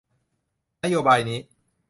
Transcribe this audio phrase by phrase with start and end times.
[0.83, 1.39] นโยบายนี้